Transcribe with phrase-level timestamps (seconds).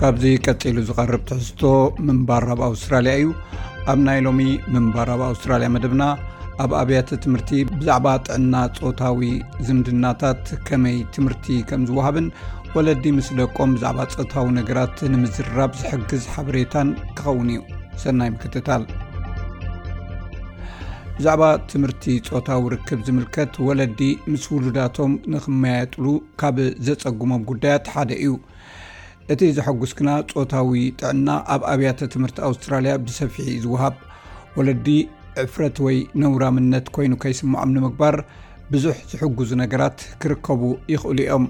[0.00, 1.62] ካብዚ ቀፂሉ ዝቐርብ ትሕዝቶ
[2.06, 3.28] ምንባራብ ኣውስትራልያ እዩ
[3.92, 4.40] ኣብ ናይ ሎሚ
[4.74, 6.04] ምንባርራብ ኣውስትራልያ መደብና
[6.64, 9.22] ኣብ ኣብያተ ትምህርቲ ብዛዕባ ጥዕና ፆታዊ
[9.68, 12.28] ዝምድናታት ከመይ ትምህርቲ ከም ዝወሃብን
[12.76, 17.62] ወለዲ ምስ ደቆም ብዛዕባ ፆታዊ ነገራት ንምዝራብ ዝሕግዝ ሓበሬታን ክኸውን እዩ
[18.04, 18.84] ሰናይ ምክትታል
[21.16, 23.98] ብዛዕባ ትምህርቲ ፆታዊ ርክብ ዝምልከት ወለዲ
[24.30, 26.06] ምስ ውሉዳቶም ንክመየጥሉ
[26.40, 28.32] ካብ ዘፀጉሞም ጉዳያት ሓደ እዩ
[29.32, 33.94] እቲ ዝሐጉስ ክና ፆታዊ ጥዕና ኣብ ኣብያተ ትምህርቲ ኣውስትራልያ ብሰፊሒ ዝወሃብ
[34.58, 34.88] ወለዲ
[35.44, 38.16] ዕፍረት ወይ ነውራምነት ኮይኑ ከይስምዖም ንምግባር
[38.72, 40.62] ብዙሕ ዝሕግዙ ነገራት ክርከቡ
[40.94, 41.46] ይኽእሉ ዮም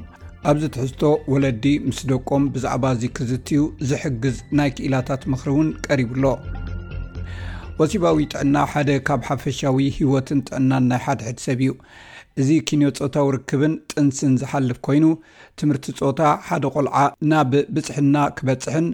[0.53, 1.03] ኣብዚ ትሕዝቶ
[1.35, 6.25] ወለዲ ምስ ደቆም ብዛዕባ እዚ ክዝትዩ ዝሕግዝ ናይ ክኢላታት ምክሪ እውን ቀሪብኣሎ
[7.79, 11.71] ወሲባዊ ጥዕና ሓደ ካብ ሓፈሻዊ ሂወትን ጥዕናን ናይ ሓደሕድሰብ እዩ
[12.41, 15.05] እዚ ኪንዮ ፆታዊ ርክብን ጥንስን ዝሓልፍ ኮይኑ
[15.61, 16.97] ትምህርቲ ፆታ ሓደ ቆልዓ
[17.31, 18.87] ናብ ብፅሕና ክበፅሕን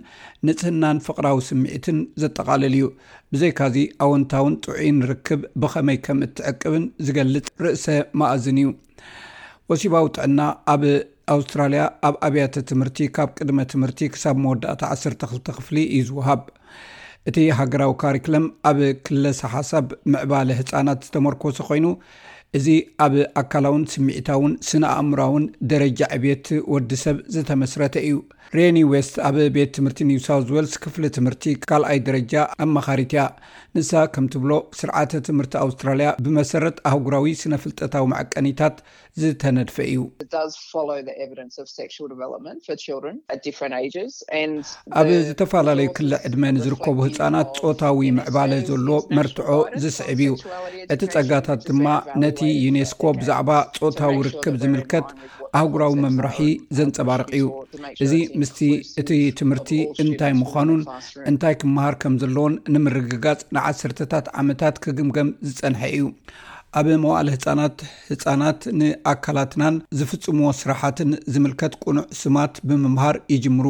[0.49, 2.87] ንፅህናን ፍቕራዊ ስምዒትን ዘጠቓለል እዩ
[3.35, 7.87] ብዘይካዚ ኣውንታውን ጥውዑ ንርክብ ብኸመይ ከም እትዕቅብን ዝገልፅ ርእሰ
[8.23, 8.71] ማእዝን እዩ
[9.73, 10.41] ወሲባዊ ጥዕና
[10.77, 10.85] ኣብ
[11.37, 16.41] ኣውስትራልያ ኣብ ኣብያተ ትምህርቲ ካብ ቅድመ ትምህርቲ ክሳብ መወዳእታ 1ሰተ 2ልተ ክፍሊ እዩ ዝውሃብ
[17.29, 21.87] እቲ ሃገራዊ ካሪክለም ኣብ ክለ ሳሓሳብ ምዕባለ ህፃናት ዝተመርኮሶ ኮይኑ
[22.59, 22.67] እዚ
[23.07, 28.15] ኣብ ኣካላውን ስምዒታውን ስነ ኣእምራውን ደረጃ ዕብት ወዲ ሰብ ዝተመስረተ እዩ
[28.59, 32.35] ሬኒዌስት ኣብ ቤት ትምህርቲ ኒውሳውት ወልስ ክፍሊ ትምህርቲ ካልኣይ ደረጃ
[32.65, 33.23] ኣመኻሪት እያ
[33.77, 38.77] ንሳ ከምትብሎ ስርዓተ ትምህርቲ ኣውስትራልያ ብመሰረት ኣህጉራዊ ስነ ፍልጠታዊ መዕቀኒታት
[39.21, 40.03] ዝተነድፈ እዩ
[45.01, 49.49] ኣብ ዝተፈላለዩ ክል ዕድመ ንዝርከቡ ህፃናት ፆታዊ ምዕባለ ዘሎ መርትዖ
[49.85, 50.33] ዝስዕብ እዩ
[50.95, 51.87] እቲ ፀጋታት ድማ
[52.25, 53.51] ነቲ ዩኔስኮ ብዛዕባ
[53.83, 55.09] ፆታዊ ርክብ ዝምልከት
[55.59, 56.41] ኣህጉራዊ መምራሒ
[56.79, 57.31] ዘንፀባርቂ
[58.05, 58.61] እዩእዚ ምስቲ
[59.01, 59.71] እቲ ትምህርቲ
[60.03, 60.83] እንታይ ምዃኑን
[61.31, 66.07] እንታይ ክምሃር ከም ዘለዎን ንምርግጋፅ ንዓሰርተታት ዓመታት ክግምግም ዝፀንሐ እዩ
[66.79, 67.79] ኣብ መዋል ህፃናት
[68.11, 73.67] ህፃናት ንኣካላትናን ዝፍፅምዎ ስራሓትን ዝምልከት ቁኑዕ ስማት ብምምሃር ይጅምሩ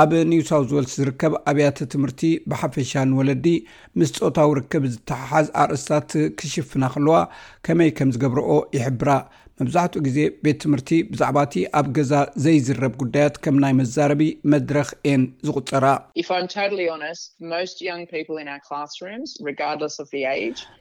[0.02, 3.46] ኣብ ኒውሳውስ ወልስ ዝርከብ ኣብያተ ትምህርቲ ብሓፈሻ ንወለዲ
[4.00, 7.18] ምስ ፆታዊ ርክብ ዝተሓሓዝ ኣርእስታት ክሽፍና ከለዋ
[7.68, 9.10] ከመይ ከም ዝገብርኦ ይሕብራ
[9.60, 12.12] መብዛሕትኡ ግዜ ቤት ትምህርቲ ብዛዕባ እቲ ኣብ ገዛ
[12.44, 14.22] ዘይዝረብ ጉዳያት ከም ናይ መዛረቢ
[14.52, 15.84] መድረክ እየን ዝቁፀራ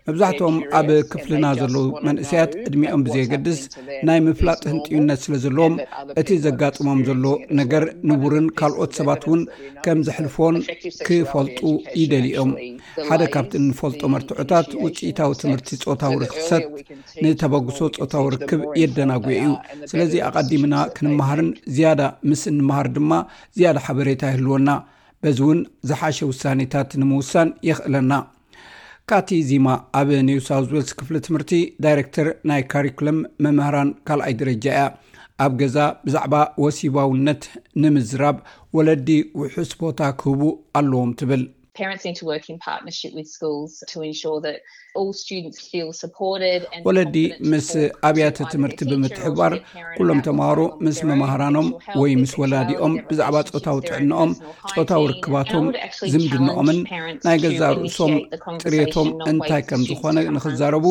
[0.07, 3.61] መብዛሕትኦም ኣብ ክፍልና ዘለው መንእሰያት ዕድሚኦም ብዘየገድስ
[4.09, 5.75] ናይ ምፍላጥ ህንጥዩነት ስለ ዘለዎም
[6.23, 7.23] እቲ ዘጋጥሞም ዘሎ
[7.61, 9.41] ነገር ንቡርን ካልት ባት ውን
[9.85, 10.55] ከም ዝሕልፈን
[11.07, 11.59] ክፈልጡ
[12.01, 12.51] ይደሊኦም
[13.09, 16.63] ሓደ ካብቲ እንፈልጦ መርትዑታት ውፅኢታዊ ትምህርቲ ፆታዊ ርክሰት
[17.25, 19.47] ንተበግሶ ፆታዊ ርክብ የደናጉ እዩ
[19.91, 22.01] ስለዚ ኣቀዲምና ክንመሃርን ዝያዳ
[22.31, 23.11] ምስ እንምሃር ድማ
[23.59, 24.69] ዝያዳ ሓበሬታ ይህልወና
[25.23, 25.59] በዚ እውን
[25.89, 28.13] ዝሓሸ ውሳኔታት ንምውሳን ይኽእለና
[29.11, 29.67] ካቲ ዚማ
[29.99, 31.51] ኣብ ኒውሳውት ዌልስ ክፍሊ ትምህርቲ
[31.83, 34.81] ዳይረክተር ናይ ካሪኩሎም መምህራን ካልኣይ ደረጃ እያ
[35.43, 35.75] ኣብ ገዛ
[36.05, 36.33] ብዛዕባ
[36.63, 37.43] ወሲባውነት
[37.81, 38.37] ንምዝራብ
[38.75, 39.07] ወለዲ
[39.39, 40.41] ውሑስ ቦታ ክህቡ
[40.79, 41.43] ኣለዎም ትብል
[46.87, 47.17] ወለዲ
[47.51, 47.69] ምስ
[48.07, 49.53] ኣብያተ ትምህርቲ ብምትሕባር
[49.97, 51.67] ኩሎም ተማሃሮ ምስ መማሃራኖም
[52.01, 54.31] ወይ ምስ ወላዲኦም ብዛዕባ ፆታዊ ጥዕንኦም
[54.75, 55.65] ፆታዊ ርክባቶም
[56.11, 56.79] ዝምድንኦምን
[57.27, 58.13] ናይ ገዛ ርእሶም
[58.63, 60.85] ጥሬቶም እንታይ ከም ዝኮነ ንክዘረቡ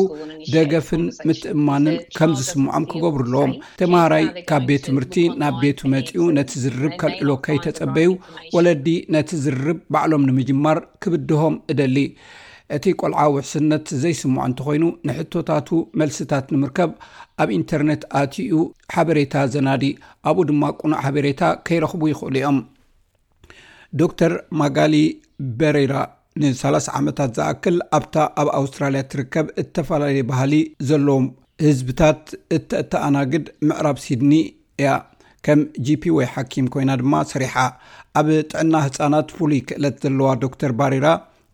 [0.55, 3.53] ደገፍን ምትእማንን ከም ዝስምዖም ክገብሩኣለዎም
[3.83, 8.11] ተማሃራይ ካብ ቤት ትምህርቲ ናብ ቤቱ መፂኡ ነቲ ዝርርብ ከልዕሎ ከይተፀበዩ
[8.57, 10.72] ወለዲ ነቲ ዝርርብ ባዕሎም ንምጅማር
[11.03, 11.97] ክብድሆም እደሊ
[12.75, 16.91] እቲ ቆልዓ ውሕስነት ዘይስምዖ እንተኮይኑ ንሕቶታቱ መልሲታት ንምርከብ
[17.43, 18.59] ኣብ ኢንተርነት ኣትኡ
[18.93, 19.83] ሓበሬታ ዘናዲ
[20.29, 22.59] ኣብኡ ድማ ቁኖዕ ሓበሬታ ከይረኽቡ ይክእሉ እዮም
[23.99, 24.95] ዶ ተር ማጋሊ
[25.59, 25.95] በሬራ
[26.41, 30.53] ን30 ዓመታት ዝኣክል ኣብታ ኣብ ኣውስትራልያ እትርከብ እተፈላለዩ ባህሊ
[30.89, 31.27] ዘለዎም
[31.67, 32.23] ህዝብታት
[32.57, 34.33] እተተኣናግድ ምዕራብ ሲድኒ
[34.81, 34.91] እያ
[35.45, 37.53] ከም gፒ ወይ ሓኪም ኮይና ድማ ሰሪሓ
[38.19, 41.07] ኣብ ጥዕና ህፃናት ፍሉይ ክእለት ዘለዋ ዶክተር ባሪራ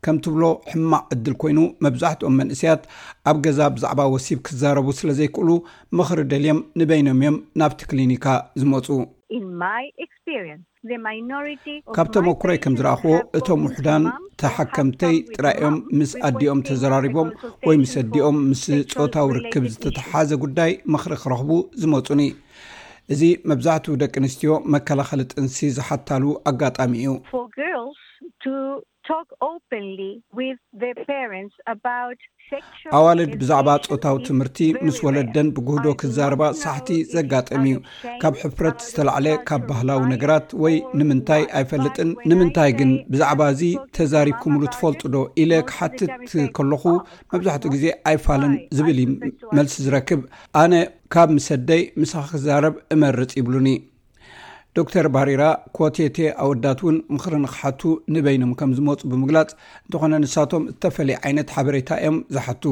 [0.04, 0.42] ከምትብሎ
[0.72, 2.82] ሕማቅ ዕድል ኮይኑ መብዛሕትኦም መንእስያት
[3.30, 5.50] ኣብ ገዛ ብዛዕባ ወሲብ ክዛረቡ ስለዘይክእሉ
[5.98, 8.26] ምኽሪ ደልዮም ንበይኖም እዮም ናብቲ ክሊኒካ
[8.62, 8.86] ዝመፁ
[11.96, 14.04] ካብቶም ኣኩረይ ከም ዝረኣኽቦ እቶም ውሕዳን
[14.42, 17.30] ተሓከምተይ ጥራዮም ምስ ኣዲኦም ተዘራሪቦም
[17.68, 18.62] ወይ ምስ ኣዲኦም ምስ
[18.98, 21.50] ፆታዊ ርክብ ዝተተሓዘ ጉዳይ ምኽሪ ክረኽቡ
[21.82, 22.22] ዝመፁኒ
[23.14, 27.14] እዚ መብዛሕትኡ ደቂ ኣንስትዮ መከላኸሊ ጥንሲ ዝሓታሉ ኣጋጣሚ እዩ
[32.98, 37.76] ኣዋልድ ብዛዕባ ፆታዊ ትምህርቲ ምስ ወለደን ብጉህዶ ክዛረባ ሳሕቲ ዘጋጠም እዩ
[38.22, 43.62] ካብ ሕፍረት ዝተላዕለ ካብ ባህላዊ ነገራት ወይ oh, ንምንታይ ኣይፈልጥን ንምንታይ ግን ብዛዕባ እዚ
[43.98, 47.02] ተዛሪብኩምሉ ትፈልጡ ዶ ኢለ ክሓትት ከለኹ oh,
[47.34, 49.00] መብዛሕትኡ ግዜ ኣይፋልን ዝብል
[49.58, 50.22] መልሲ ዝረክብ
[50.62, 50.74] ኣነ
[51.14, 53.70] ካብ ምሰደይ ምስኻ ክዛረብ እመርፅ ይብሉኒ
[54.76, 55.44] ዶ ተር ባሪራ
[55.76, 57.80] ኮቴቴ ኣወዳት እውን ምኽሪ ንክሓቱ
[58.14, 59.48] ንበይኖም ከም ዝመፁ ብምግላፅ
[59.86, 62.64] እንተኾነ ንሳቶም ዝተፈለየ ዓይነት ሓበሬታ እዮም ዝሓቱ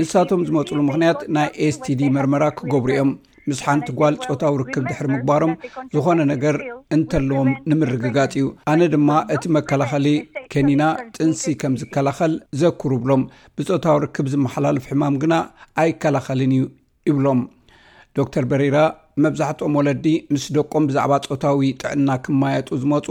[0.00, 3.12] ንሳቶም ዝመፁሉ ምኽንያት ናይ ኤስቲዲ መርመራ ክገብሩ እዮም
[3.48, 5.54] ምስ ሓንቲ ጓል ፆታዊ ርክብ ድሕሪ ምግባሮም
[5.94, 6.56] ዝኾነ ነገር
[6.98, 8.44] እንተለዎም ንምርግጋፅ እዩ
[8.74, 10.06] ኣነ ድማ እቲ መከላኸሊ
[10.52, 10.82] ከኒና
[11.16, 13.24] ጥንሲ ከም ዝከላኸል ዘኩርብሎም
[13.56, 15.34] ብፆታዊ ርክብ ዝመሓላልፍ ሕማም ግና
[15.84, 16.62] ኣይከላኸልን እዩ
[17.10, 17.40] ይብሎም
[18.18, 18.78] ዶክተር በሬራ
[19.24, 23.06] መብዛሕትኦም ወለዲ ምስ ደቆም ብዛዕባ ፆታዊ ጥዕና ክመየጡ ዝመፁ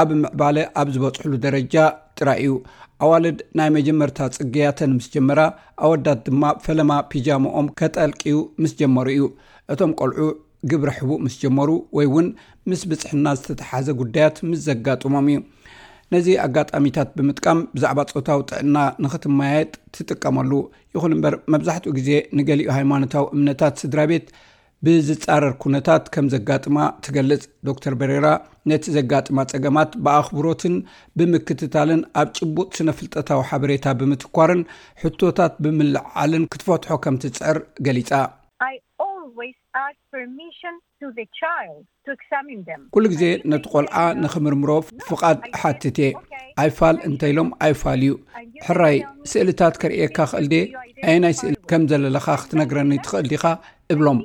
[0.00, 1.74] ኣብ ምዕባለ ኣብ ዝበፅሕሉ ደረጃ
[2.18, 2.52] ጥራይ እዩ
[3.04, 5.40] ኣዋለድ ናይ መጀመርታ ፅግያተን ምስ ጀመራ
[5.86, 9.24] ኣወዳት ድማ ፈለማ ፒጃሞኦም ከጠልቅዩ ምስ ጀመሩ እዩ
[9.74, 10.20] እቶም ቆልዑ
[10.72, 11.68] ግብረ ሕቡ ምስ ጀመሩ
[11.98, 12.28] ወይ እውን
[12.70, 15.40] ምስ ብፅሕና ዝተተሓዘ ጉዳያት ምስ ዘጋጥሞም እዩ
[16.14, 20.50] ነዚ ኣጋጣሚታት ብምጥቃም ብዛዕባ ፆታዊ ጥዕና ንክትመያየጥ ትጥቀመሉ
[20.94, 24.28] ይኹን እምበር መብዛሕትኡ ግዜ ንገሊኡ ሃይማኖታዊ እምነታት ስድራ ቤት
[24.86, 28.26] ብዝፃረር ኩነታት ከም ዘጋጥማ ትገልፅ ዶ ተር በሬራ
[28.72, 30.74] ነቲ ዘጋጥማ ፀገማት ብኣኽብሮትን
[31.18, 34.62] ብምክትታልን ኣብ ጭቡጥ ስነ ፍልጠታዊ ሓበሬታ ብምትኳርን
[35.04, 38.10] ሕቶታት ብምልዓልን ክትፈትሖ ከምቲ ፅዕር ገሊፃ
[42.94, 44.70] ኩሉ ግዜ ነቲ ቆልዓ ንክምርምሮ
[45.08, 46.10] ፍቓድ ሓትት እየ
[46.62, 48.12] ኣይፋል እንተኢሎም ኣይፋል እዩ
[48.66, 48.96] ሕራይ
[49.30, 50.60] ስእልታት ከርእየካ ክእል ድ
[51.12, 53.44] ኣይናይ ስእል ከም ዘለለካ ክትነግረኒ ትኽእል ዲካ
[53.94, 54.20] እብሎም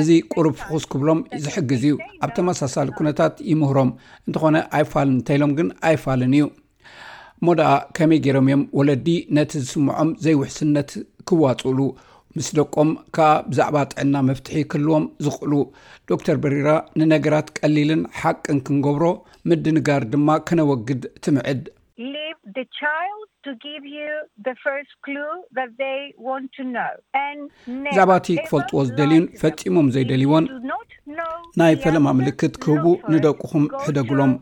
[0.00, 1.96] እዚ ቁሩብ ፍኩስ ክብሎም ዝሕግዝ እዩ
[2.26, 3.90] ኣብ ተመሳሳሊ ኩነታት ይምህሮም
[4.26, 6.44] እንተኾነ ኣይፋል እንተኢሎም ግን ኣይፋልን እዩ
[7.40, 10.90] እሞ ድኣ ከመይ ገይሮም እዮም ወለዲ ነቲ ዝስምዖም ዘይውሕስነት
[11.28, 11.78] ክዋፅሉ
[12.36, 15.54] ምስ ደቆም ከዓ ብዛዕባ ጥዕና መፍትሒ ክህልዎም ዝኽእሉ
[16.08, 16.70] ዶ ተር በሬራ
[17.00, 19.04] ንነገራት ቀሊልን ሓቅን ክንገብሮ
[19.50, 21.68] ምድንጋር ድማ ከነወግድ ትምዕድብዛዕባ
[28.20, 30.46] እቲ ክፈልጥዎ ዝደልዩን ፈጺሞም ዘይደልዎን
[31.60, 32.84] ናይ ፈለማ ምልክት ክህቡ
[33.14, 34.32] ንደቅኹም ሕደግሎም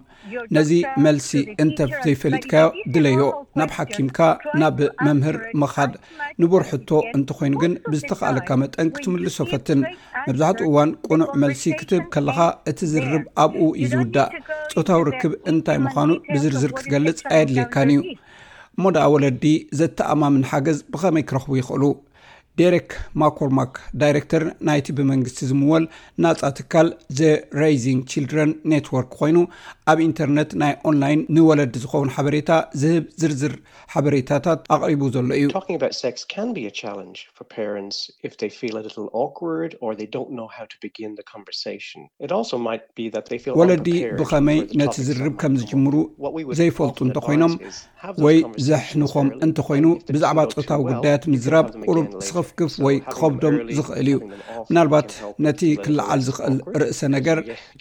[0.54, 0.70] ነዚ
[1.04, 1.30] መልሲ
[1.62, 3.20] እንተ ዘይፈሊጥካዮ ድለዮ
[3.58, 4.18] ናብ ሓኪምካ
[4.60, 5.92] ናብ መምህር ምኻድ
[6.40, 9.80] ንቦርሕቶ እንተኮይኑ ግን ብዝተካኣለካ መጠን ክትምሉሶፈትን
[10.26, 12.38] መብዛሕትኡ እዋን ቁኑዕ መልሲ ክትብ ከለካ
[12.72, 14.30] እቲ ዝርብ ኣብኡ ዩ ዝውዳእ
[14.74, 18.00] ፆታዊ ርክብ እንታይ ምዃኑ ብዝርዝር ክትገልፅ ኣይድልየካን እዩ
[18.76, 19.44] እሞ ዳ ወለዲ
[19.78, 21.82] ዘተኣማምን ሓገዝ ብኸመይ ክረክቡ ይኽእሉ
[22.60, 22.90] ዴሬክ
[23.20, 25.84] ማኮርማክ ዳይረክተር ናይቲ ብመንግስቲ ዝምወል
[26.24, 26.88] ናፃ ትካል
[27.18, 27.28] ዘ
[27.62, 29.38] ራዚንግ ችልድረን ኔትወርክ ኮይኑ
[29.92, 32.50] ኣብ ኢንተርነት ናይ ኦንላይን ንወለዲ ዝኸውን ሓበሬታ
[32.82, 33.54] ዝህብ ዝርዝር
[33.94, 35.48] ሓበሬታታት ኣቅሪቡ ዘሎ እዩ
[43.60, 43.88] ወለዲ
[44.20, 45.94] ብከመይ ነቲ ዝርብ ከም ዝጅምሩ
[46.60, 47.54] ዘይፈልጡ እንተኮይኖም
[48.26, 48.38] ወይ
[48.70, 54.16] ዘሕንኾም እንተኮይኑ ብዛዕባ ፆታዊ ጉዳያት ምዝራብ ቁሩብ ስክ ክፍ ወይ ክከብዶም ዝኽእል እዩ
[54.68, 55.08] ምናልባት
[55.46, 57.38] ነቲ ክልዓል ዝኽእል ርእሰ ነገር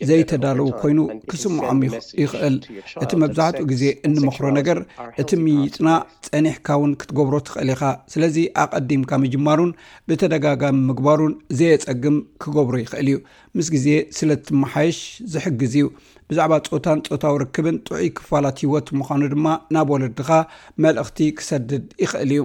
[0.10, 1.00] ዘይተዳለው ኮይኑ
[1.32, 1.80] ክስምዖም
[2.24, 2.56] ይኽእል
[3.04, 4.80] እቲ መብዛሕትኡ ግዜ እንምክሮ ነገር
[5.24, 5.90] እቲ ምይጥና
[6.30, 7.84] ፀኒሕካ ውን ክትገብሮ ትኽእል ኢኻ
[8.14, 9.74] ስለዚ ኣቐዲምካ ምጅማሩን
[10.10, 13.18] ብተደጋጋሚ ምግባሩን ዘየፀግም ክገብሮ ይኽእል እዩ
[13.58, 13.88] ምስ ግዜ
[14.20, 14.98] ስለ ትመሓይሽ
[15.34, 15.86] ዝሕግዝ እዩ
[16.32, 19.46] ብዛዕባ ፆታን ፆታዊ ርክብን ጥዑይ ክፋላት ሂወት ምኳኑ ድማ
[19.76, 20.30] ናብ ወለድካ
[20.84, 22.42] መልእኽቲ ክሰድድ ይኽእል እዩ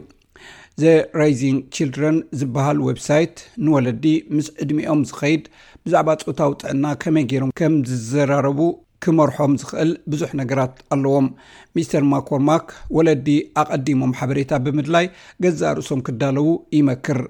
[0.83, 5.43] ዘ ራዚንግ ችልድረን ዝበሃል ወብ ሳይት ንወለዲ ምስ ዕድሚኦም ዝኸይድ
[5.85, 8.61] ብዛዕባ ፆታዊ ጥዕና ከመይ ገይሮም ከም ዝዘራረቡ
[9.05, 11.27] ክመርሖም ዝክእል ብዙሕ ነገራት ኣለዎም
[11.77, 12.67] ሚስተር ማኮርማክ
[12.97, 13.29] ወለዲ
[13.63, 15.07] ኣቐዲሞም ሓበሬታ ብምድላይ
[15.47, 17.21] ገዛእ ርእሶም ክዳለዉ ይመክር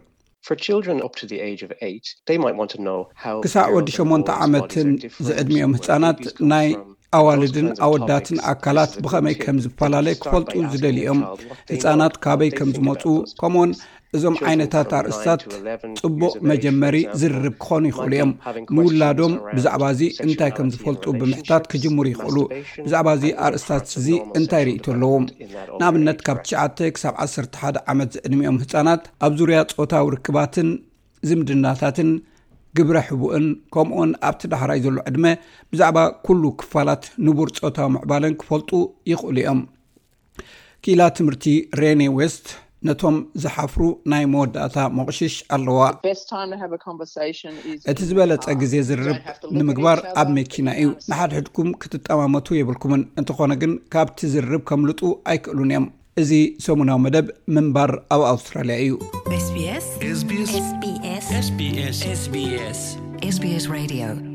[3.44, 4.88] ክሳዕ ወዲ 8 ዓመትን
[5.28, 6.20] ዝዕድሚኦም ህፃናት
[6.52, 6.68] ናይ
[7.16, 11.20] ኣዋልድን ኣወዳትን ኣካላት ብኸመይ ከም ዝፈላለየ ክፈልጡ ዝደሊኦም
[11.72, 13.02] ህፃናት ካበይ ከም ዝመፁ
[13.40, 13.72] ከምኡውን
[14.16, 15.40] እዞም ዓይነታት ኣርእስታት
[16.00, 18.32] ፅቡቅ መጀመሪ ዝርርብ ክኾኑ ይኽእሉ እዮም
[18.76, 22.36] ምውላዶም ብዛዕባ እዚ እንታይ ከም ዝፈልጡ ብምሕታት ክጅሙር ይኽእሉ
[22.84, 24.08] ብዛዕባ እዚ ኣርእስታት እዚ
[24.40, 25.12] እንታይ ርእቶ ኣለዎ
[25.80, 30.70] ንኣብነት ካብ 9ሽ ሳብ 11ደ ዓመት ዝዕድሚኦም ህፃናት ኣብ ዙርያ ፆታዊ ርክባትን
[31.28, 32.08] ዝምድናታትን
[32.78, 35.26] ግብረ ሕቡእን ከምኡን ኣብቲ ዳህራይ ዘሎ ዕድመ
[35.72, 38.70] ብዛዕባ ኩሉ ክፋላት ንቡር ፆታዊ ምዕባልን ክፈልጡ
[39.10, 39.60] ይኽእሉ እዮም
[40.84, 41.44] ኪኢላ ትምህርቲ
[41.80, 42.46] ሬኔ ዌስት
[42.88, 45.78] ነቶም ዝሓፍሩ ናይ መወዳእታ መቕሽሽ ኣለዋ
[47.90, 49.16] እቲ ዝበለፀ uh, ግዜ ዝርርብ
[49.58, 55.00] ንምግባር ኣብ መኪና እዩ ንሓድሕድኩም ክትጠማመቱ የብልኩምን እንትኾነ ግን ካብቲ ዝርርብ ከምልጡ
[55.32, 55.86] ኣይክእሉን እዮም
[56.22, 56.32] እዚ
[56.66, 58.94] ሰሙናዊ መደብ ምንባር ኣብ ኣውስትራልያ እዩ
[61.32, 62.96] sbssbs
[63.32, 64.33] sbs radيو